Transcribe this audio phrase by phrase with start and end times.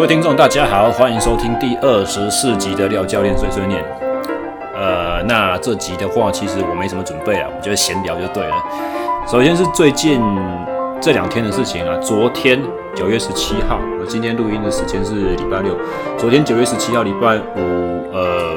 [0.00, 3.84] 各位听众，大家好，欢迎收听第二十四集的廖教练碎碎念。
[4.74, 8.54] 呃，那这集的话，其实我没什么准备啊，我觉得闲聊就对了。
[9.28, 10.22] 首先是最近
[11.02, 12.58] 这两天的事情啊，昨天
[12.94, 15.76] 九月十七号，我今天录音的时间是礼拜六，
[16.16, 18.56] 昨天九月十七号礼拜五，呃，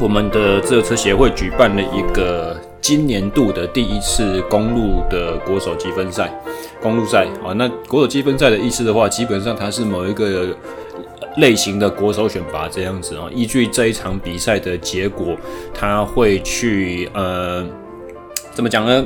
[0.00, 6.30] 我们的自由车协会举办了一个今年度的第一次公路的国手积分赛。
[6.80, 10.56] 公路赛啊，那国手积分赛的意思的话，基本上它是某一个
[11.36, 13.28] 类型的国手选拔这样子啊。
[13.32, 15.36] 依据这一场比赛的结果，
[15.74, 17.66] 他会去呃，
[18.54, 19.04] 怎么讲呢？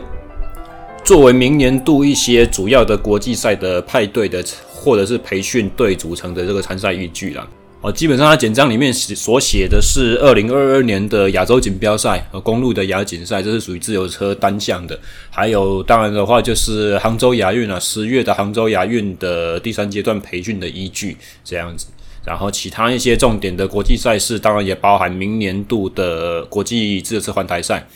[1.04, 7.46] 作为明年度一些主要的国际赛的派对的或者是培训队组成的这个参赛依据啦。
[7.84, 14.98] 哦，基本上它简章里面所写的是二零二二年的亚洲锦标赛和公路的亚锦赛，这是属于自由车单项的。
[15.28, 21.88] 还有，当然的话就是杭州亚运啊，十月的杭州亚运的第三阶段培训的依据这样子。
[22.24, 27.86] 然后其他一些重点的国际赛事，当然也包含明年度的国际自由车环台赛，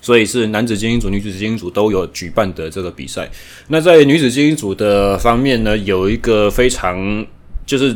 [0.00, 3.30] 所以是男子精英组、女子精英组都有举办的这个比赛。
[3.68, 7.26] 那在女子精英组的方面呢，有一个非常
[7.66, 7.94] 就是。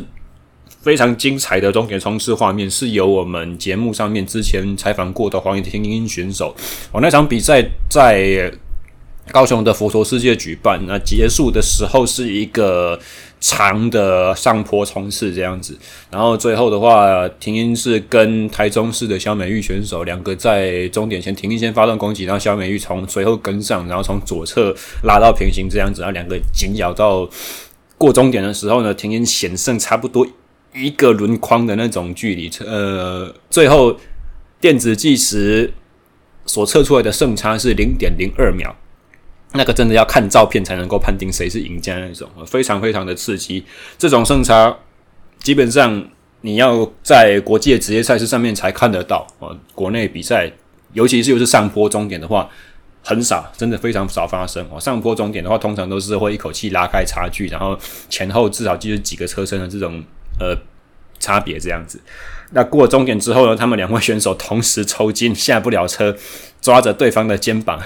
[0.81, 6.55] 非常精彩的终点冲刺画面，是由我们节目上面之前采访过的黄婷英选手。
[6.91, 8.51] 哦，那场比赛在
[9.31, 12.99] 高雄的佛陀世界举办，那结束的时候是一个
[13.39, 15.77] 长的上坡冲刺这样子。
[16.09, 27.29] 然后最后的话，婷英是跟台中市的萧美玉选手两个在终点前，婷英先发动攻击，然后萧美玉从随后跟上，然后从左侧拉到平行这样子，然后两个紧咬到
[27.99, 30.25] 过终点的时候呢，婷英险胜差不多。
[30.73, 33.97] 一个轮框的那种距离，呃，最后
[34.61, 35.73] 电子计时
[36.45, 38.75] 所测出来的胜差是零点零二秒，
[39.53, 43.63] 那个真的要看照片才能够判定谁是赢家那种，非常非常的刺激。
[43.97, 44.77] 这种胜差
[45.39, 46.07] 基本上
[46.41, 50.51] 你要在国际的职业赛事上面才看得到啊，国内比赛，
[50.93, 52.47] 尤其是又是上坡终点的话，
[53.03, 54.79] 很少，真的非常少发生哦。
[54.79, 57.75] 上坡终点的话，通常都是会一口气拉开差距，然后
[58.07, 60.03] 前后至少就是几个车身的这种。
[60.39, 60.57] 呃，
[61.19, 61.99] 差别这样子。
[62.51, 66.15] 那过终点之后呢，他们两位选手同时抽筋，下不了车，
[66.61, 67.79] 抓着对方的肩膀，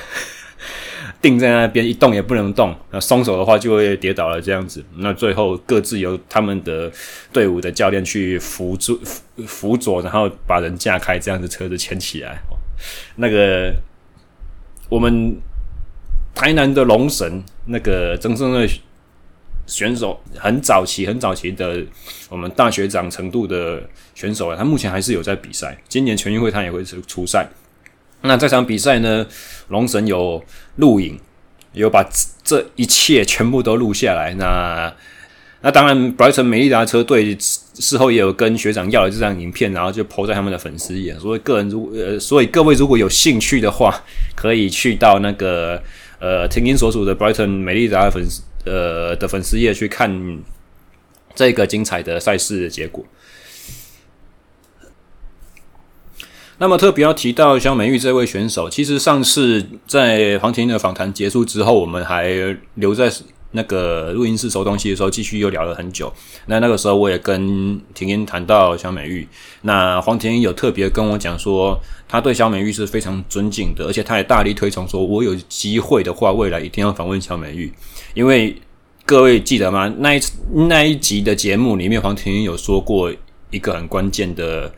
[1.22, 2.74] 定在那边一动也不能动。
[2.92, 4.82] 那松手的话就会跌倒了这样子。
[4.98, 6.90] 那最后各自由他们的
[7.34, 8.98] 队伍的教练去扶住、
[9.46, 12.42] 扶左，然后把人架开，这样子车子牵起来。
[13.18, 13.74] 那个
[14.88, 15.36] 我们
[16.34, 18.70] 台南的龙神，那个曾正瑞。
[19.66, 21.84] 选手很早期、很早期的
[22.30, 23.82] 我们大学长程度的
[24.14, 25.78] 选手啊，他目前还是有在比赛。
[25.88, 27.48] 今年全运会他也会出出赛。
[28.22, 29.26] 那这场比赛呢，
[29.70, 30.44] 龙神有
[30.78, 31.20] 录影，
[31.74, 32.08] 有把
[32.44, 34.34] 这一切全部都录下来。
[34.36, 34.94] 那
[35.62, 41.18] 那当然，Brighton 美利达车队事后也有跟学长要了这张影片，然后就 po 在他们的粉丝页。
[41.18, 44.04] 所以个人如呃，所以各位如果有兴趣的话，
[44.36, 45.82] 可以去到那个
[46.24, 48.42] 呃，婷英所属的 Brighton 美丽达的粉丝。
[48.66, 50.40] 呃的粉丝页去看
[51.36, 53.04] 这个精彩的赛事的结果。
[56.60, 63.12] 那么特别要提到像美玉这位选手，其实上次在黄婷的访谈结束之后，我们还留在
[63.54, 66.12] 那个录音室收东西的时候，继续又聊了很久。
[66.48, 69.28] 那那个时候我也跟婷英谈到小美玉，
[69.62, 77.72] 那黄婷有特别跟我讲说，他对小美玉是非常尊敬的，而且他也大力推崇说，我有机会的话，未来一定要访问小美玉。
[78.14, 78.56] 因为
[79.06, 79.88] 各位记得吗？
[80.00, 80.22] 那一
[80.70, 83.14] 那一集的节目里面，黄婷有说过
[83.52, 84.74] 一个很关键的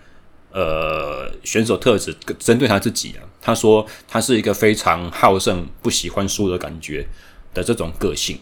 [0.51, 7.07] 呃选手特质，针对他自己啊，他说他是一个非常好胜、不喜欢输的感觉
[7.53, 8.37] 的这种个性。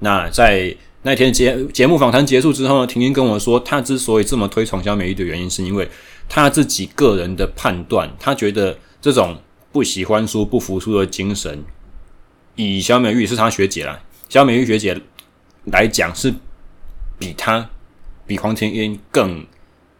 [0.00, 5.88] 那在那天节节目访谈结束之后呢，婷婷跟我说，他之所以这么推崇小美玉的原因，是因为
[6.28, 9.40] 他自己个人的判断，他觉得这种
[9.72, 11.64] 不喜欢输、不服输的精神，
[12.56, 14.00] 以小美玉是他学姐啦。
[14.28, 15.00] 小美玉学姐
[15.66, 16.34] 来讲是
[17.18, 17.70] 比她
[18.26, 19.46] 比黄婷英更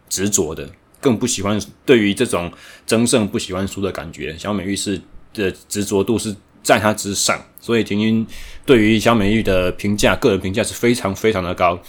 [0.09, 0.69] 执着的，
[0.99, 2.51] 更不喜欢对于这种
[2.85, 4.37] 争胜不喜欢输的感觉。
[4.37, 5.01] 小美玉是
[5.33, 6.35] 的执着度是
[6.67, 8.27] 在她之上，所以婷英
[8.65, 11.79] 对于小美玉的评价，个人评价是非常非常的高。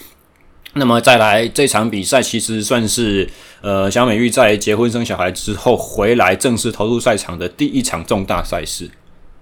[0.75, 3.29] 那么再来这场比赛，其实算是
[3.61, 8.89] 呃小美玉在结婚生小孩之后回来正式投入赛场的第一场重大赛事。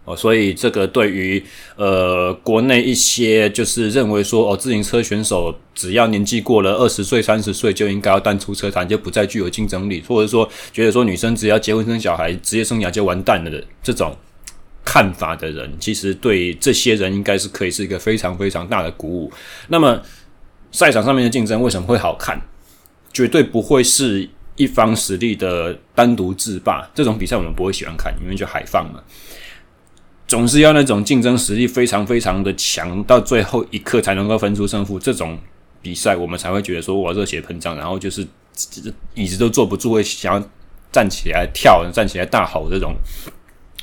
[0.07, 1.45] 哦，所以这个对于
[1.75, 14.17] 呃国内一些就是认为说哦，自行车选手只要年纪过了二十岁、三十岁就应该要淡出车坛，就不再具有竞争力，或者说觉得说女生只要结婚生小孩，职业生涯就完蛋了的这种
[14.87, 19.31] 看法的人，其实对这些人应该是可以是一个非常非常大的鼓舞。
[19.69, 20.01] 那么
[20.71, 22.41] 赛场上面的竞争为什么会好看？
[23.13, 29.03] 绝对不会是一方实力的单独制霸，这种比赛我们不会喜欢看，因为就海放嘛。
[30.29, 34.99] 总是要那种竞争实力非常非常的强，到最后一刻才能够分出胜负。
[34.99, 35.39] 这种
[35.81, 38.27] 比赛我们才会觉得说哇热血膨胀，然后就是
[39.15, 40.49] 椅子都坐不住，会想要
[40.93, 42.95] 站起来跳、站起来大吼这种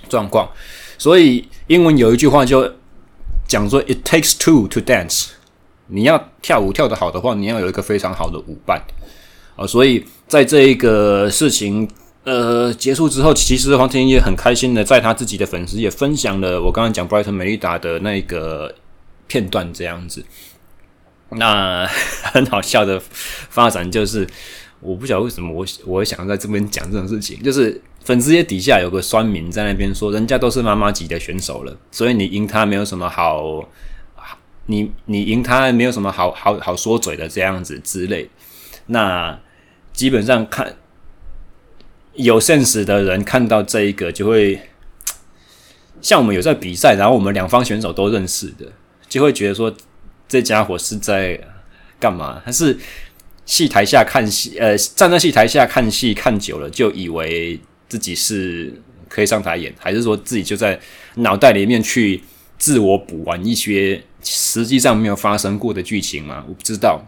[0.10, 0.48] 状况。
[1.04, 2.76] 所以英文有一句话就
[3.46, 5.32] 讲说：“It takes two to dance。”
[5.92, 8.82] 你要跳舞跳得好的话，你要有一个非常好的舞伴
[9.58, 9.68] 啊。
[9.68, 11.90] 所以在这一个事情。
[12.26, 18.74] 呃，结束之后，其实黄天也很开心的，在他自己的粉丝也分享了我刚刚讲 Brighton 美丽达的那个
[19.28, 20.24] 片段，这样子。
[21.32, 21.86] 那
[22.32, 22.98] 很好笑的
[23.50, 24.26] 发展就是，
[24.80, 33.68] 我不晓得为什么我我想要在这边讲这种事情，就是粉丝页底下有个酸民在那边说，人家都是妈妈级的选手了，所以你赢他没有什么好，
[34.68, 38.30] 你你赢他没有什么好好好说嘴的这样子之类。
[38.88, 39.40] 那
[39.92, 40.76] 基本上看。
[42.16, 44.62] 有现实的人看到这一个，就会
[46.00, 48.72] 像我们有在比赛，然后我们两方选手都认识的，
[49.10, 49.76] 就会觉得说
[50.28, 51.42] 这家伙是在
[52.00, 52.40] 干嘛？
[52.46, 52.78] 他是
[53.48, 57.60] 戏台下看戏，呃，站在戏台下看戏看久了，就以为
[57.94, 58.74] 自己是
[59.08, 60.80] 可以上台演，还是说自己就在
[61.18, 62.20] 脑袋里面去
[62.58, 66.44] 自我补完一些实际上没有发生过的剧情吗？
[66.48, 67.06] 我不知道。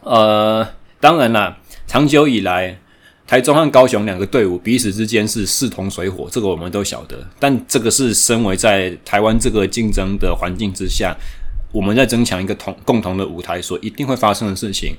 [0.00, 0.66] 呃，
[0.98, 2.78] 当然啦，长久以来。
[3.26, 7.16] 台中和高雄两个队伍彼此之间是势同水火，这个我们都晓得。
[7.38, 11.14] 但这个是身为在台湾这个竞争的环境之下，
[11.70, 14.96] 我们在争抢一个同共同的舞台所一定会发生的事情。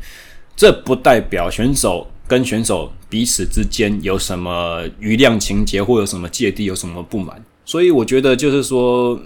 [0.55, 7.43] 这不代表选手跟选手彼此之间有什么余量情节或有什么芥蒂，有什么不满。
[7.65, 9.19] 所以我觉得就是说，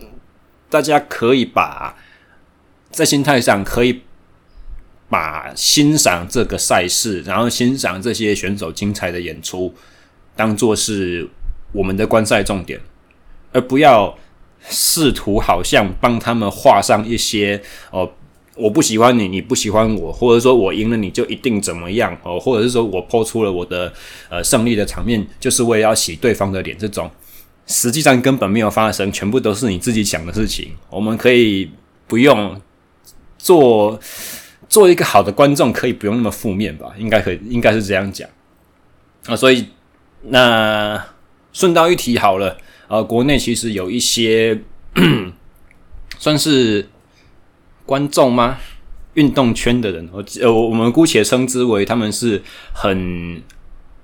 [0.71, 1.95] 大家可以把
[2.89, 4.01] 在心态上可以。
[5.07, 9.71] 把欣赏这个赛事，然后欣赏这些选手精彩的演出，
[10.35, 11.29] 当做是
[11.71, 12.81] 我们的观赛重点，
[13.53, 14.17] 而不要
[14.67, 17.61] 试图好像帮他们画上一些
[17.91, 18.11] 哦，
[18.55, 23.93] 我不喜欢你，你不喜欢我，或者说我赢了你就一定怎么样哦，或者是说我抛出了我的
[24.29, 27.09] 呃胜利的场面，就是为了要洗对方的脸，这种
[27.67, 30.71] 实际上根本没有发生，全部都是你自己想的事情。
[30.89, 31.69] 我们可以
[32.07, 32.59] 不用
[33.37, 33.99] 做。
[34.67, 36.91] 做一个好的观众，可以不用那么负面吧？
[36.97, 38.27] 应该可以，应该是这样讲
[39.27, 39.35] 啊。
[39.35, 39.67] 所以
[40.23, 41.01] 那
[41.53, 44.59] 顺道一提好了，呃，国内其实有一些
[46.17, 46.89] 算是
[47.85, 48.57] 观众吗？
[49.13, 52.41] 运动圈的人，我呃，我们姑且称之为他们是
[52.73, 53.41] 很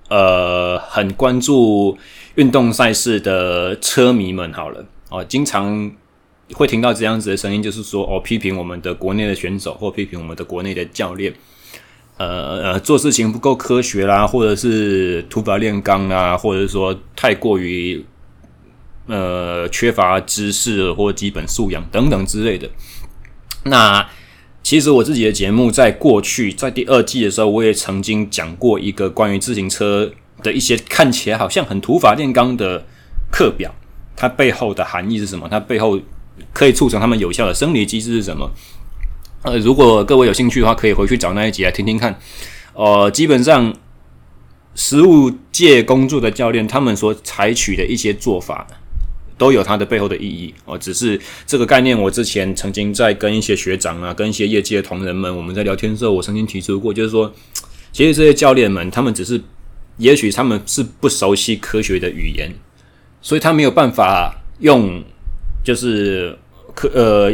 [0.09, 1.97] 呃很关注
[2.35, 5.91] 运动赛事的车迷们好了哦，经常。
[6.53, 11.33] 会听到这样子的声音，就是说哦，批评我们的国内的选手，或批评我们的国内的教练，
[12.17, 18.05] 呃呃，做事情不够科学啦，或者是土法炼钢啦，或者是说太过于
[19.07, 22.69] 呃缺乏知识或基本素养等等之类的。
[23.63, 24.09] 那
[24.63, 30.11] 其实我自己的节目在过去在第二季的时候，我也曾经讲过一个关于自行车
[30.43, 32.85] 的一些看起来好像很土法炼钢的
[33.31, 33.73] 课表，
[34.15, 35.47] 它背后的含义是什么？
[35.49, 35.99] 它背后。
[36.53, 38.49] 可以促成他们有效的生理机制是什么？
[39.43, 42.17] 呃，如果各位有兴趣的话，可以回去找那一集来听听看。
[42.73, 43.71] 呃，基本上，
[44.73, 48.65] 实务界工作的教练，他们所采取的一些做法，
[49.41, 50.53] 都有它的背后的意义。
[50.65, 57.33] 哦、只是这个概念，我之前曾经在跟一些学长啊，跟一些业界的同仁们，我们在聊天的时候，我曾经提出过，就是说，
[57.91, 59.41] 其实这些教练们，他们只是，
[59.97, 62.53] 也许他们是不熟悉科学的语言，
[63.19, 65.03] 所以他没有办法用。
[65.63, 66.35] 就是
[66.73, 67.31] 科呃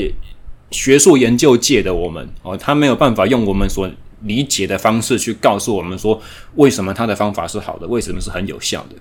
[0.71, 3.89] 学术研究界的我们哦，他没有办法用我们所
[4.23, 6.21] 理解的方式去告诉我们说，
[6.55, 8.97] 为什么他的方法是好的，为什么是很有效的。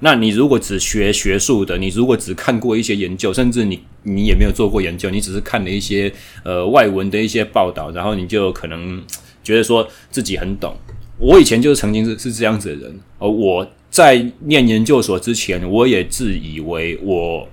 [0.00, 6.12] 那你如果只学学术的，你如果只看过一些研究，甚至你你也没有做过研究，你只是看了一些
[6.44, 9.02] 呃外文的一些报道，然后你就可能
[9.42, 10.76] 觉得说自己很懂。
[11.18, 17.48] 我以前就是曾经是是这样子的人，而我在念研究所之前，我也自以为我。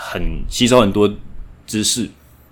[0.00, 1.12] 很吸收很多
[1.66, 2.08] 知识，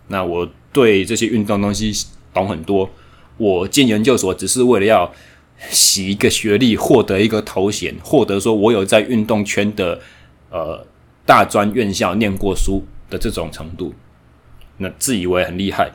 [0.08, 1.92] 那我对这些运动东西
[2.34, 2.90] 懂很多。
[3.36, 5.08] 我进研究所只是为了要
[5.70, 10.00] 洗一个学历，获得一个头衔，获得说我有在运动圈的
[10.50, 10.86] 呃
[11.24, 13.94] 大专院校念过书的这种程度，
[14.78, 15.92] 那自以为很厉害。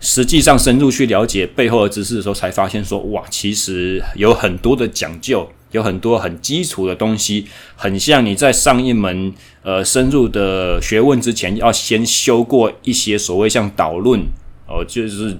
[0.00, 5.48] 实际上深入去了解背后的知识的时候，才发现说哇，其实有很多的讲究。
[5.72, 14.20] 有很多很基础的东西，很像你在上一门呃深入的学问之前，要先修过一些所谓像导论
[14.68, 15.34] 哦，就是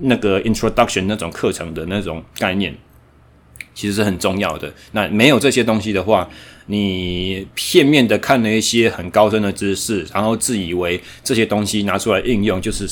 [0.00, 2.74] 那个 introduction 那种课程的那种概念，
[3.74, 4.72] 其实是很重要的。
[4.92, 6.28] 那没有这些东西的话，
[6.66, 12.86] 你片面的看了一些很高深的知识，然后自以为这些东西拿出来应用，就是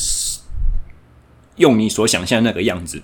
[1.57, 3.03] 用你所想象那个样子，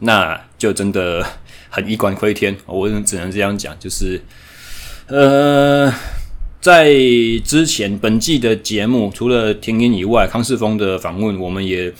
[0.00, 1.24] 那就真的
[1.68, 2.56] 很一官亏天。
[2.66, 4.22] 我只能这样讲，就是
[5.06, 5.92] 呃。
[6.60, 6.92] 在
[7.44, 11.90] 之前本季的节目，除了婷音以外，康世峰的访问，我们也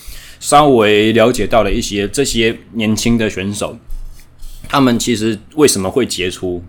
[0.40, 3.76] 稍微了解到了一些这些年轻的选手，
[4.68, 6.62] 他们其实为什么会杰出，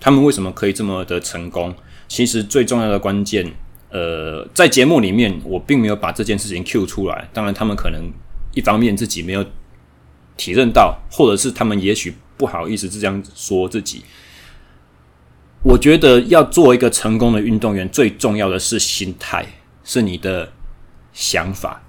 [0.00, 1.74] 他们为什么可以这么的成功？
[2.08, 3.52] 其实最重要的关键，
[3.90, 7.28] 呃，在节目里面我并没有把这件事情 Q 出来。
[7.32, 8.12] 当然，他们可能
[8.54, 9.44] 一方面自己没有
[10.36, 14.02] 体认到，或者是他们也许不好意思这样说自己。
[15.62, 19.44] 我觉得要做一个成功的运动员，最重要的是心态，
[19.82, 20.52] 是你的
[21.12, 21.82] 想法。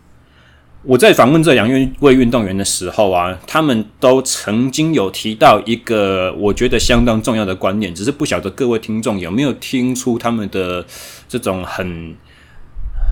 [0.88, 10.86] 我在访问这两位运动员的时候啊，他们都曾经有提到一个我觉得相当重要的观念，只是不晓得各位听众有没有听出他们的
[11.28, 12.16] 这种很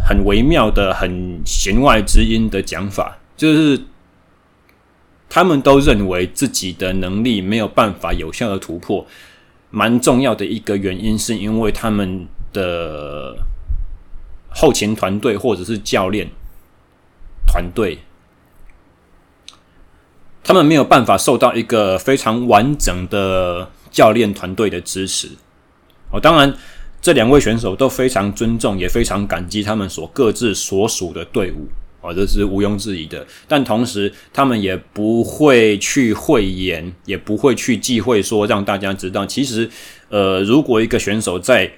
[0.08, 3.82] 很微妙的、很弦外之音的讲法，就是
[5.28, 9.06] 他们都认为自己的能力没有办法有效的突破。
[9.70, 13.36] 蛮重要的一个原因，是因为他们的
[14.48, 16.30] 后勤团队或者是教练
[17.48, 18.00] 团队，
[20.44, 25.30] 他们没有办法受到一个非常完整的教练团队的支持。
[26.12, 26.56] 哦，当然，
[27.02, 31.68] 这两位选手都非常尊重，也非常感激他们所各自所属的队伍。
[32.02, 33.26] 哦，这是毋庸置疑的。
[33.48, 39.70] 但同时，他们也不会去讳言，也不会去忌讳说让大家知道，其实，
[40.10, 41.74] 呃，如果一个选手在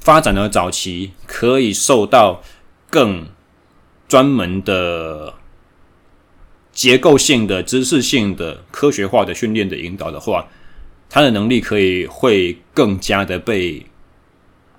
[0.00, 2.42] 发展的早期可以受到
[2.90, 3.26] 更
[4.12, 5.32] 专门的
[6.70, 10.46] 结构性的、知识性的、科学化的训练的引导的话，
[11.08, 13.86] 他的能力可以会更加的被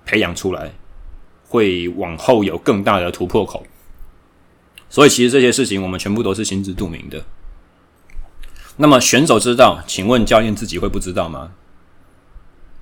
[0.06, 0.70] 培养出来，
[1.48, 3.66] 会往后有更大的突破口。
[4.88, 7.24] 所以，其实这些事情我们全部都是心知肚明的。
[8.76, 11.50] 那么选手知道，请问教练自己会不知道吗？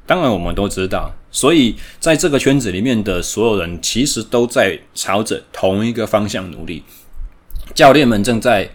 [0.04, 1.12] 当然，我们都知道。
[1.32, 6.84] 所以，在这个圈子里面的所有人，其实都在朝着同一个方向努力。
[7.74, 8.70] 教练们正在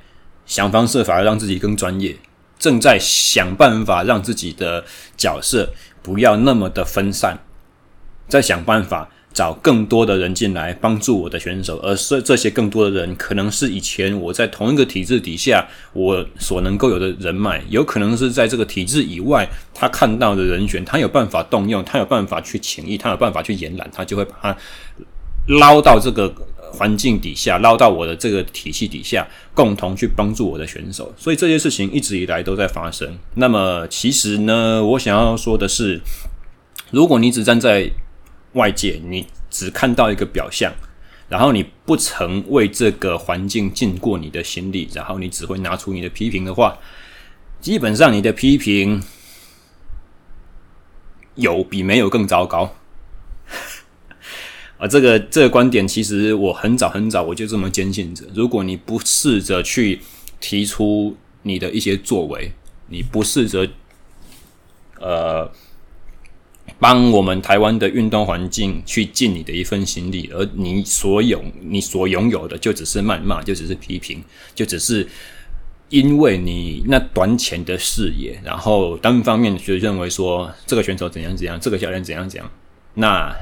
[0.46, 2.18] 想方设法让自己更专业，
[2.58, 4.84] 正在想办法让自己的
[5.16, 5.72] 角色
[6.02, 7.38] 不要那么的分散，
[8.28, 9.10] 在想办法。
[9.38, 15.64] 找更多的人进来帮助我的选手，而是这些更多的人可能是以前我在同一个体制底下
[15.94, 24.58] 我所能够有的人脉，有可能是在这个体制以外他看到的人选，他有办法动用，他有办法去请益，他有办法去延揽，他就会把他
[25.50, 26.34] 捞到这个
[26.74, 31.14] 环境底下，捞到我的这个体系底下，共同去帮助我的选手。
[31.16, 33.16] 所以这些事情一直以来都在发生。
[33.36, 36.02] 那么其实呢，我想要说的是，
[36.90, 37.88] 如果你只站在
[38.58, 40.74] 外界，你只看到一个表象，
[41.30, 46.78] 然后你不曾为这个环境尽过你的心力，然后你只会拿出你的批评的话，
[47.62, 49.02] 基本上你的批评
[51.36, 52.76] 有比没有更糟糕。
[54.80, 60.02] 啊，这个这个观点其实我很早很早我就这么坚信着：如果你不试着去
[60.40, 62.52] 提出你的一些作为，
[62.88, 63.70] 你不试着，
[65.00, 65.50] 呃。
[66.80, 75.08] 帮我们台湾的运动环境去尽你的一份心力，而你所有你所拥有的就只是谩骂，就只是批评，就只是
[75.90, 82.52] 因为你那短浅的视野，然后单方面就认为说这个选手怎样怎样，这个教练怎样怎样，
[82.94, 83.36] 那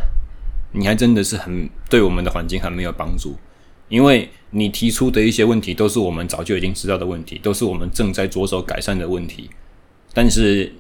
[0.72, 3.36] 你还真的是很对我们的环境很没有帮助，
[3.90, 9.50] 因为你提出的一些问题都是我们早就已经知道的问题，都是我们正在着手改善的问题，
[10.14, 10.72] 但是。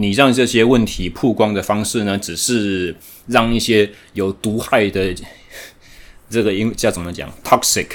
[0.00, 2.94] 你让这些问题曝光的方式呢，只是
[3.26, 5.12] 让一些有毒害的
[6.30, 7.88] 这个英叫怎么讲，toxic，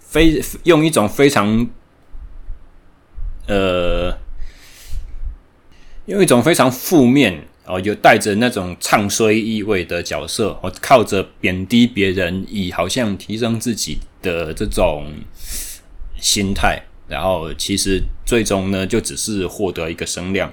[0.00, 1.68] 非用一种非常
[3.46, 4.12] 呃，
[6.06, 15.14] 用一种非常负面哦，有带着那种唱衰意味的角色，哦，靠着贬低别人，以好像提升自己的这种
[16.18, 16.82] 心态。
[17.10, 20.52] 然后，其实最终呢，就只是获得一个声量，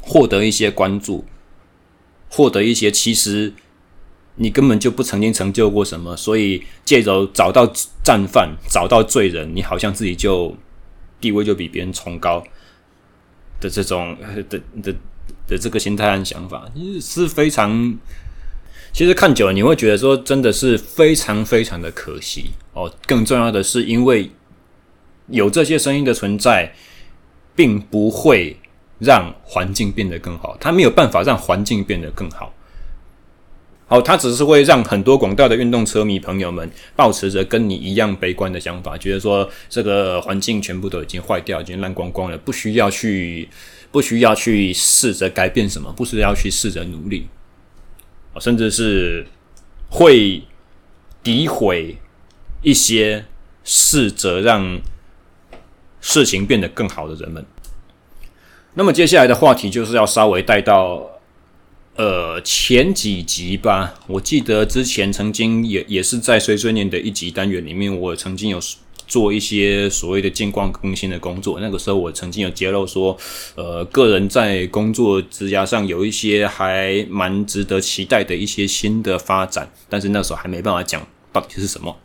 [0.00, 1.26] 获得一些关注，
[2.30, 3.52] 获得一些其实
[4.36, 7.70] 你根本就不曾经成就过什么，所以借着找到
[8.02, 10.56] 战犯，找到罪人，你好像自己就
[11.20, 12.42] 地位就比别人崇高
[13.60, 14.16] 的这种
[14.48, 14.94] 的的
[15.46, 16.70] 的，这个心态和想法，
[17.00, 17.98] 是非常。
[18.90, 22.92] 其实看久了，你会觉得说真的是非常非常的可惜哦。
[23.06, 24.30] 更重要的是，因为
[25.30, 26.72] 有这些声音的存在，
[27.54, 28.56] 并不会
[28.98, 32.54] 让环境变得更好，它没有办法让环境变得更好。
[33.86, 43.48] 好，它只是会让很多广大的运动车迷朋友们保持着跟你一样悲观的想法，觉得说这个环境全部都已经坏掉，已经烂光光了，不需要去，
[43.90, 47.28] 不需要去试着改变什么，不需要去试着努力。
[48.38, 49.26] 甚至是
[49.88, 50.42] 会
[51.24, 51.96] 诋毁
[52.62, 53.24] 一些
[53.64, 54.78] 试着让
[56.00, 57.44] 事情变得更好的人们。
[58.74, 61.08] 那么接下来的话题就是要稍微带到
[61.96, 63.94] 呃前几集吧。
[64.06, 68.60] 我记得之前曾经也也是在碎碎念的一集单元里面，我曾经有。
[69.08, 71.58] 做一些所谓的近况更新的工作。
[71.60, 73.16] 那个时候，我曾经有揭露说，
[73.54, 81.00] 呃，个人在工作职涯上有一些还蛮值得期待的一些新的发展，但是那时候还没办法讲
[81.32, 81.96] 到底是什么。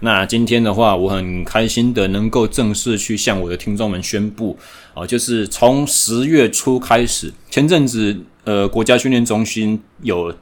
[0.00, 4.58] 那今天的话，我很开心的能够正式去向我的听众们宣布，
[4.94, 10.34] 啊、就是从十月初开始，前阵子，呃，国家训练中心有。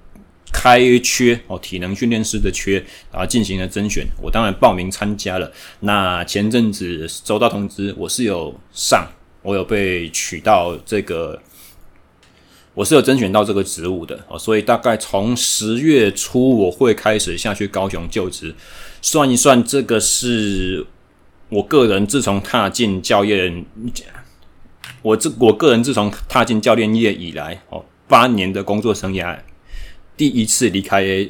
[0.50, 5.52] 开缺哦，体能训练师的缺，然后进行了甄选，我当然报名参加了。
[5.80, 9.06] 那前阵子收到通知，我是有上，
[9.42, 11.38] 我有被取到这个，
[12.72, 14.38] 我是有甄选到这个职务的哦。
[14.38, 18.54] 所以大概从十月初我会开始下去高雄就职。
[19.00, 20.86] 算一算，这个是
[21.48, 23.64] 我个人自从踏进教练，
[25.02, 29.38] 我这我个人自从踏进教练业以来哦，八年的工作生涯。
[30.16, 31.28] 第一次离开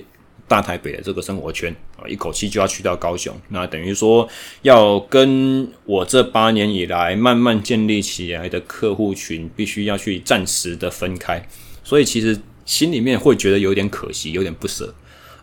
[0.49, 4.27] 大台北的这个生活圈啊，一口气就要去到高雄，那等于说
[4.63, 11.47] 要跟我这八年以来慢慢建立起来的客户群，必须要去暂时的分开，
[11.85, 14.95] 所以其实心里面会觉得有点可惜，有点不舍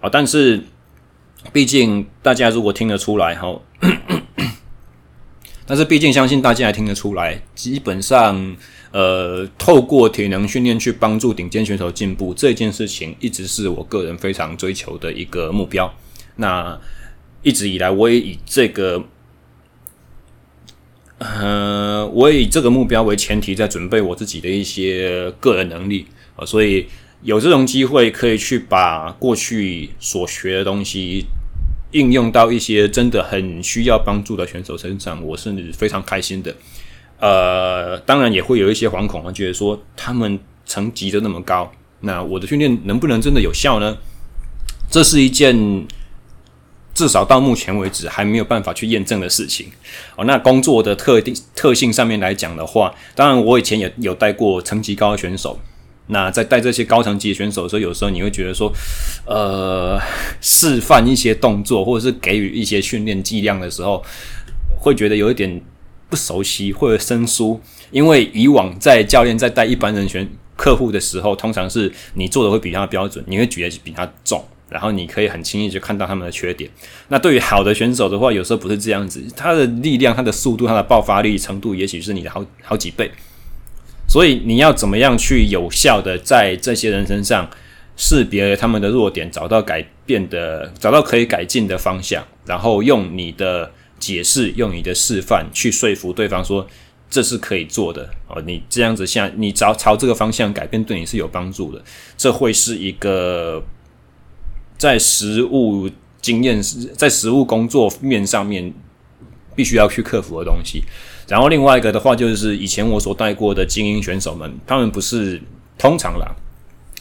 [0.02, 0.10] 啊。
[0.10, 0.64] 但是
[1.52, 3.60] 毕竟大家如果听得出来哈，
[5.66, 8.56] 但是毕竟相信大家也听得出来，基本上。
[8.92, 15.94] 呃，透过体能训练去帮助顶尖选手进步这件事情，一直是我个人非常追求的一个目标。
[16.38, 16.80] 那
[17.44, 19.04] 一直以来，我也以这个，
[21.18, 26.06] 呃，我也以这个目标为前提，在准备我自己的一些个人能力
[26.38, 26.88] 啊，所以
[27.22, 31.26] 有这种机会可以去把过去所学的东西
[31.96, 36.54] 应用到一些真的很需要帮助的选手身上，我是非常开心的。
[37.22, 43.98] 呃，当然也会有一些惶恐啊，觉得说他们层级都那么高，那我的训练能不能真的有效呢？
[44.92, 45.88] 这是一件
[46.94, 49.68] 至少到目前为止还没有办法去验证的事情。
[50.18, 55.58] 哦，那工作的特定特性上面来讲的话，当然我以前也有带过层级高的选手，
[56.08, 58.72] 那在带这些高层级选手的时候，有时候你会觉得说，
[59.26, 60.00] 呃，
[60.42, 64.04] 示范一些动作或者是给予一些训练剂量的时候，
[64.80, 65.62] 会觉得有一点。
[66.08, 76.70] 不熟悉或者生疏，因为以往在教练在带一般人选客户的时候，通常是你做的会比他标准，你会举得比他重，然后你可以很轻易就看到他们的缺点。
[77.08, 83.10] 那对于好的选手的话，有时候不是这样子，他的力量、他的速度、他的爆发力程度，也许是你的好好几倍。
[84.08, 87.50] 所以你要怎么样去有效的在这些人身上
[87.96, 93.72] 识别他们的弱点，找到改变的、找到可以改进的方向，然后用你的。
[93.98, 96.68] 解释，用你的示范去说服对方说，
[97.10, 98.44] 这是可以做的哦。
[98.46, 101.82] 你这样子像你朝朝这个方向改变，对你是有帮助的。
[102.18, 103.64] 这会是一个
[104.78, 105.90] 在实务
[106.22, 108.72] 经验、在实务工作面上面
[109.56, 110.84] 必须要去克服的东西。
[111.28, 115.42] 然后另外一个的话，就是以前我所带过的精英选手们，他们不是
[115.78, 116.36] 通常啦，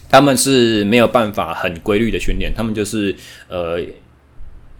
[0.09, 3.15] 他们是没有办法很规律的训练，他们就是
[3.49, 3.81] 呃。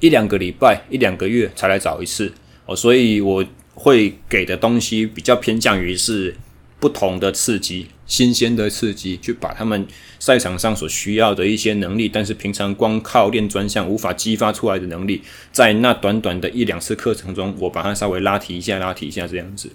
[0.01, 2.31] 一两个礼拜、一两个月才来找一次
[2.67, 6.35] 哦，所以我会给的东西比较偏向于是
[6.79, 9.87] 不同的刺激、新鲜的刺激，去把他们
[10.19, 19.71] 赛场上所需要的一些能力，但是平常光靠练专项无法激发出来的能力，在那短短的一两次课程中，我把它稍微拉提一下、拉提一下这样子。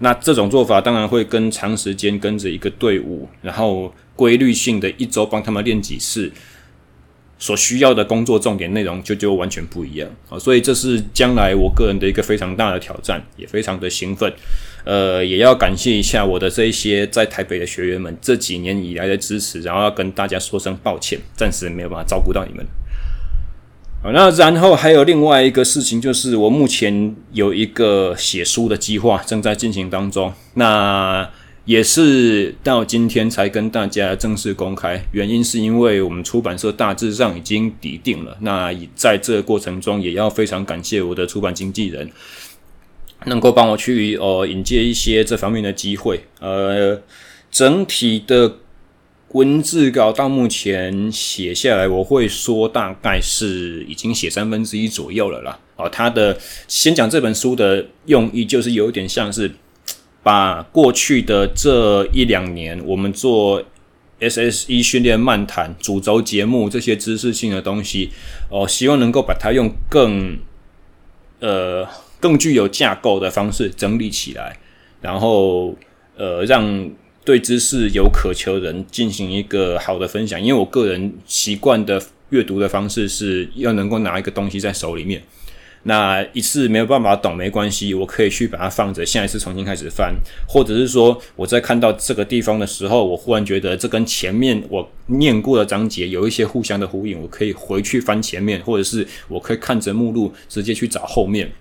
[0.00, 6.32] 那这种做法当然会跟长时间跟着一个队伍，然后规律性的一周帮他们练几次。
[7.36, 14.32] 所需要的工作重点内容就就完全不一样啊，所以这是将来我个人的一个非常大的挑战，也非常的兴奋。
[14.84, 22.64] 呃，也要感谢一下我的这一些在台北的学员们这几年以来的支持，然后要跟大家说声抱歉，暂时没有办法照顾到你们。
[24.02, 30.30] 好，那然后还有另外一个事情，就是我目前有一个写书的计划正在进行当中。
[30.52, 31.30] 那
[31.64, 38.36] 也是到今天才跟大家正式公开，原因是因为我们出版社大致上已经底定了。
[38.40, 42.10] 那在这个过程中，也要非常感谢我的出版经纪人，
[43.26, 46.24] 能够帮我去呃引荐一些这方面的机会。
[46.40, 47.00] 呃，
[47.50, 48.56] 整体的
[49.32, 55.58] 文字稿到目前写下来，我会说大概是已经写三分之一左右了啦。
[55.76, 59.50] 哦，他的先讲这本书的用意，就是有点像是。
[60.24, 63.62] 把过去的这一两年，我们做
[64.20, 68.08] SSE 训练漫谈主轴节目这些知识性的东西，
[68.48, 70.38] 哦，希望能够把它用更
[71.40, 71.86] 呃
[72.24, 74.56] 更具有架构的方式整理起来，
[75.02, 75.76] 然后
[76.16, 76.90] 呃让
[77.22, 80.40] 对知识有渴求人进行一个好的分享。
[80.40, 85.22] 因为我个人习惯的阅读的方式是要能够拿一个东西在手里面。
[85.82, 90.14] 那一次没有办法懂没关系，我可以去把它放着，下一次重新开始翻，
[90.48, 101.52] 或者是说我在看到这个地方的时候，我忽然觉得这跟前面我念过的章节有一些互相的呼应，我可以回去翻前面，或者是我可以看着目录直接去找后面。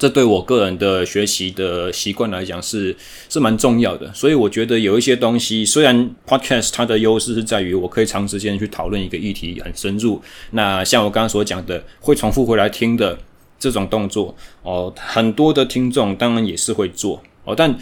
[0.00, 2.96] 这对我个人的学习的习惯来讲是
[3.28, 13.16] 是蛮重要的，所以我觉得有一些东西，虽然 Podcast 它的优势是在于我可以长时间去讨论一个议题很深入，那像我刚刚所讲的，会重复回来听的。
[13.62, 17.78] 这种动作哦，很多的听众当然也是会做哦，但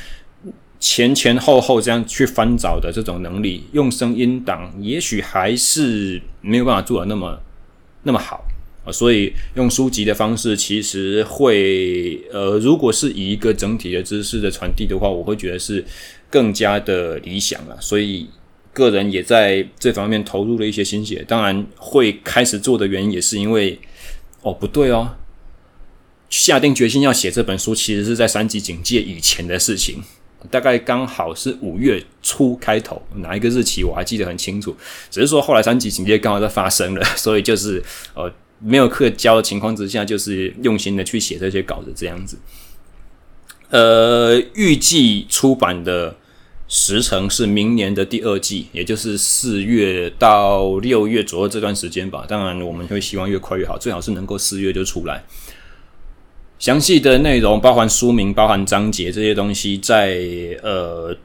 [0.81, 7.39] 前前后后这样去翻找的这种能力，用声音档也许还是没有办法做的那么
[8.03, 8.45] 那么好
[8.93, 15.85] 所以用书籍的方式其实会呃，如果是以一个整体的知识的传递的话，我会觉得是
[16.31, 17.77] 更加的理想了。
[17.81, 18.29] 所以
[18.73, 23.79] 个人也在这方面投入了一些心血，当然会开始做的原因也是因为
[24.43, 25.17] 哦，不对哦。
[26.31, 30.03] 下定决心要写这本书，其实是在三级警戒以前的事情，
[30.51, 34.77] 大概刚好是五月初开头，哪一个日期我还记得很清楚。
[35.11, 37.83] 只是说后来三级警戒刚好在发生了，所以就是
[38.15, 42.39] 呃没有课教的情况之下，就是用心的去写这些稿子这样子。
[43.71, 46.17] 呃，预计出版的
[46.67, 52.25] 时程是明年的第二季，也就是四月到六月左右这段时间吧。
[52.27, 55.25] 当然我们会希望越快越好，最好是能够四月就出来。
[56.59, 61.17] 详细的内容，包含书名、包含章节这些东西在，在呃，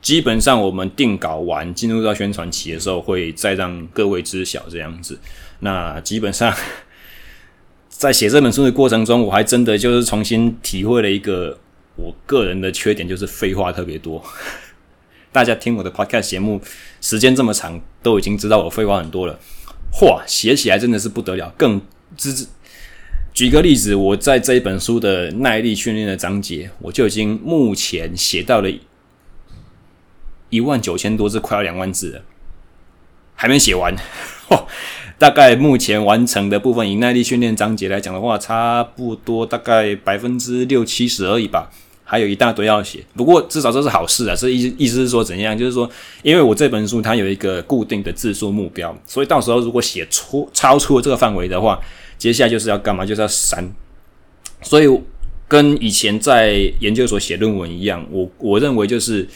[0.00, 5.18] 基本上我们定稿完，进入到宣传期的时候，会再让各位知晓这样子。
[5.64, 6.52] 那基本上，
[7.88, 11.56] 在写这本书的过程中，我还真的就是重新体会了一个
[11.94, 14.22] 我个人的缺点，就是废话特别多。
[15.30, 16.60] 大家听我的 podcast 节目
[17.00, 19.38] 时间这么长，都已经知道我废话很多了。
[19.92, 21.80] 嚯，写起来真的是不得了，更
[22.16, 22.46] 之。
[23.32, 28.68] 举个例子，我在这一本书的耐力训练的章节，我就已经目前写到了
[30.50, 32.22] 一万九千多字，快要两万字了，
[33.34, 33.96] 还没写完。
[34.48, 34.66] 嚯
[35.22, 41.70] 大概目前完成的部分，以耐力训练章节来讲的话，差不多大概百分之六七十而已吧，
[42.02, 42.98] 还有一大堆要写。
[43.14, 45.56] 不过至少这是好事啊，这意意思是说怎样？
[45.56, 45.88] 就是说，
[46.24, 51.78] 因为我这本书它有一个固定的字数目标，所以到时候如果写出超出了这个范围的话，
[52.18, 53.06] 接下来就是要干嘛？
[53.06, 53.64] 就是要删。
[54.60, 54.88] 所以
[55.46, 59.28] 跟以前在研究所写论文一样，我我认为就是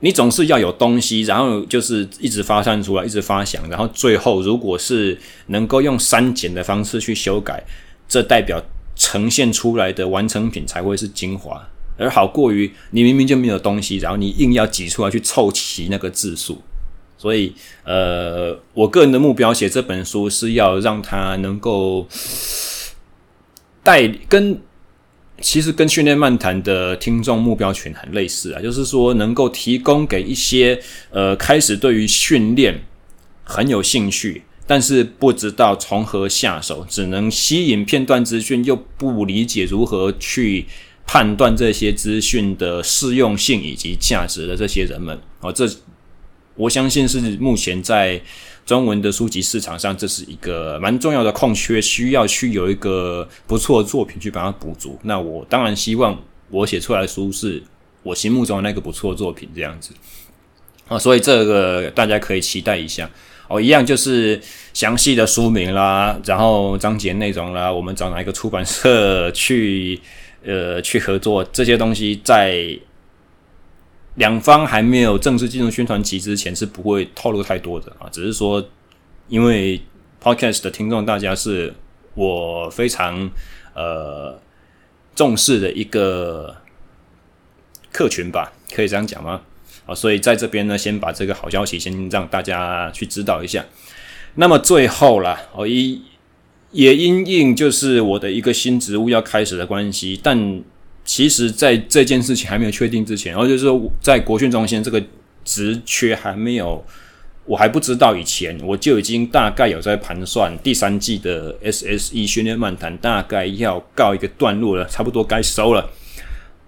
[0.00, 7.62] 你总是要有东西，然后就是一直发散出来，一直发想，然后最后如果是能够用删减的方式去修改，
[8.08, 8.62] 这代表
[8.96, 16.60] 呈现出来的完成品才会是精华，而好过于你明明就没有东西，然后你硬要挤出来去凑齐那个字数。
[17.18, 17.52] 所以，
[17.84, 22.08] 呃，我个人的目标写这本书是要让它能够
[23.82, 24.58] 带跟
[25.40, 32.82] 其实跟训练漫谈的听众目标群很类似啊，就是说能够提供给一些呃开始对于训练
[33.44, 40.66] 很有兴趣，但是不知道从何下手，只能吸引片段资讯，又不理解如何去
[41.06, 45.68] 判断这些资讯的适用性以及价值的这些人们哦，这。
[46.56, 48.20] 我相信是目前在
[48.70, 54.96] 中文的书籍市场上，这是一个蛮重要的空缺，需要去有一个不错的作品去把它补足。
[55.02, 56.16] 那我当然希望
[56.50, 57.60] 我写出来的书是
[58.04, 59.92] 我心目中的那个不错的作品，这样子
[60.86, 63.10] 啊，所以这个大家可以期待一下
[63.48, 63.60] 哦。
[63.60, 64.40] 一样就是
[64.72, 69.98] 详细的书名啦，然后章节内容啦，我们找哪一个出版社去
[70.44, 72.78] 呃去合作这些东西在。
[74.16, 78.08] 两方还没有正式进入宣传期之前，是不会透露太多的啊。
[78.10, 78.64] 只是说，
[79.28, 79.80] 因为
[80.22, 81.72] Podcast 的听众大家是
[82.14, 83.30] 我非常
[83.74, 84.38] 呃
[85.14, 86.56] 重视的一个
[87.92, 89.40] 客群吧，可以这样讲吗？
[89.86, 93.64] 啊，所以在这边呢，先把这个好消息先让大家去知道一下。
[94.34, 96.02] 那么最后啦，哦，一
[96.72, 100.62] 也因应就是我的一个新职务要开始的关系，但
[101.04, 105.02] 其实在这件事情还没有确定之前，然后就是说在国训中心这个
[105.44, 106.84] 职缺还没有，
[107.44, 115.90] 我还不知道以前，我就已经大概有在盘算第三季的 SSE 训练漫谈大概要告一个段落了，差不多该收了。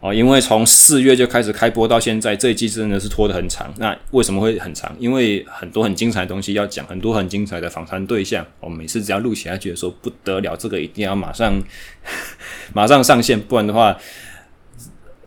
[0.03, 3.73] 哦，因为从四月就开始开播到现在，这一季真的是拖得很长。
[3.79, 4.93] 那为什么会很长？
[4.99, 8.45] 因为很多很精彩的东西要讲，很多很精彩的访谈对象。
[8.59, 11.55] 我每次只要录起来，觉得说不得了，这个一定要马上
[12.75, 13.97] 马上上线，不然的话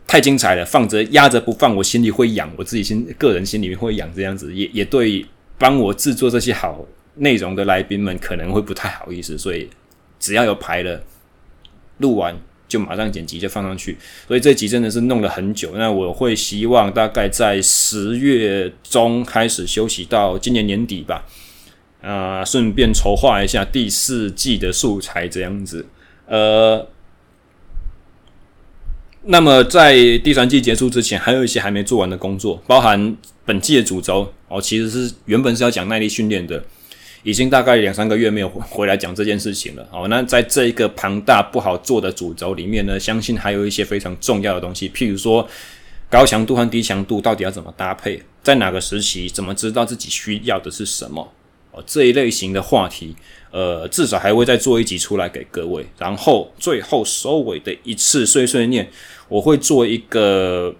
[0.05, 5.25] 太精彩了，放着压着不放，我心里会痒，我自己心个人心里面会痒，这样子也也对
[5.57, 6.85] 帮我制作这些好
[7.15, 9.69] 内容的来宾们可能会不太好意思，所以
[10.19, 11.01] 只要有排了，
[11.99, 12.37] 录完。
[12.75, 15.71] 就马上剪辑就放上去，所以这集真的是弄了很久。
[15.75, 21.23] 那我会希望大概在十月中开始休息到今年年底吧，
[22.01, 25.85] 啊、顺便筹划一下第四季的素材这样子。
[26.27, 26.85] 呃，
[29.23, 36.61] 那么在第三季结束之前，还有一些还没做完的工作，包含本季的主轴哦，其实是原本是要讲耐力训练的。
[37.25, 39.83] 已经大概两三个月没有回来讲这件事情了。
[39.91, 45.45] 好，那在这一个庞大不好做的主轴里面呢，相信还有一些非常重要的东西，譬如说
[46.07, 51.33] 高强度和低强度到底要怎么搭配，在哪个时期，怎么知道自己需要的是什么？
[51.71, 53.15] 哦，这一类型的话题，
[53.49, 55.83] 呃，至少还会再做一集出来给各位。
[55.97, 58.87] 然后最后收尾的一次碎碎念，
[59.29, 60.75] 我会做一个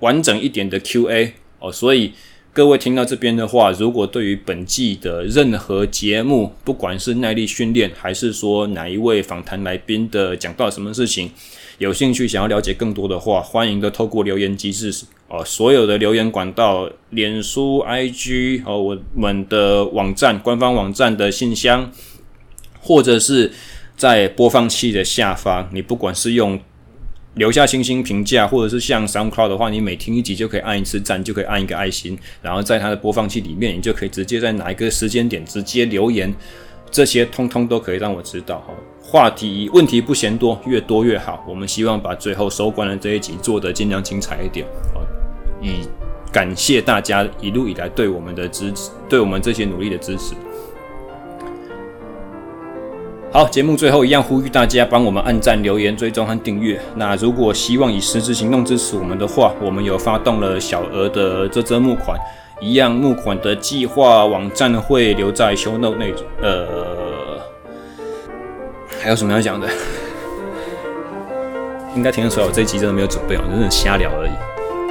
[0.00, 2.12] 完整一点的 Q&A 哦，所以。
[2.58, 11.30] 各位听到这边的话，如果对于本季的任何节目，不管是耐力训练，还是说哪一位访谈来宾的讲到什么事情，
[11.78, 14.92] 有兴趣想要了解更多的话，欢迎的透过留言机制
[15.28, 21.92] 哦，所有的留言管道，脸书、IG 哦，我们的网站、官方网站的信箱，
[22.80, 23.52] 或者是
[23.96, 26.58] 在播放器的下方，你不管是用。
[27.38, 36.34] 留下星星评价，或者是像 SoundCloud 的话，你每听一集就可以按一次赞，就可以按一个爱心，然后在它的播放器里面，你就可以直接在哪一个时间点直接留言，
[36.90, 38.74] 这些通通都可以让我知道哈。
[39.00, 41.42] 话题问题不嫌多，越多越好。
[41.48, 45.00] 我们希望把最后收官的这一集做得尽量精彩一点，好，
[45.62, 45.88] 以
[46.32, 50.34] 感谢大家一路以来对我们的支持，对我们这些努力的支持。
[53.30, 56.80] 好，节目最后一样呼吁大家帮我们按赞、留言、追踪和订阅。
[56.96, 62.18] 那如果希望以实质行动支持我们的话，我们有发动了小额的这则募款，
[62.58, 66.14] 一样募款的计划网站会留在 show note 内。
[66.40, 67.38] 呃，
[68.98, 69.68] 还有什么要讲的？
[71.94, 74.30] 应该听得出来，我这一集真的没有准备，我真的瞎聊而已。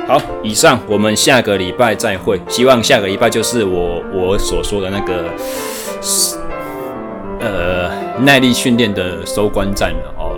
[0.07, 2.39] 好，以上我们下个礼拜再会。
[2.47, 5.25] 希望下个礼拜就是我我所说的那个，
[7.39, 7.86] 呃。
[8.19, 10.35] 耐力训练的收官战哦，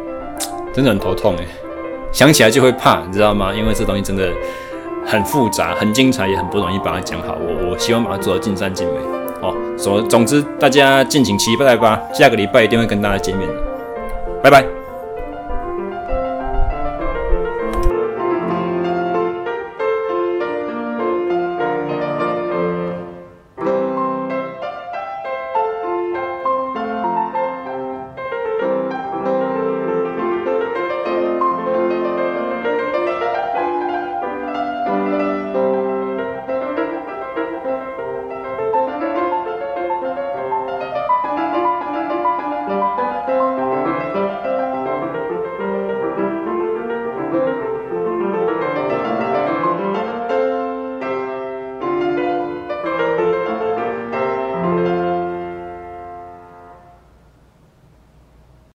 [0.72, 1.46] 真的很头痛诶，
[2.12, 3.52] 想起来就会怕，你知道吗？
[3.52, 4.30] 因为这东西真的
[5.04, 7.36] 很复杂、很精彩，也很不容易把它讲好。
[7.40, 8.94] 我我希望把它做到尽善尽美
[9.42, 9.54] 哦。
[9.76, 13.54] 总总之，大家敬请期待吧，下个礼拜一定会跟大家见面的，
[14.42, 14.79] 拜拜。